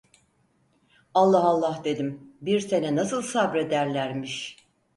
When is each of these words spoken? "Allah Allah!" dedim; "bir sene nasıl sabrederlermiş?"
"Allah 1.13 1.39
Allah!" 1.43 1.81
dedim; 1.85 2.33
"bir 2.41 2.59
sene 2.59 2.95
nasıl 2.95 3.21
sabrederlermiş?" 3.21 4.57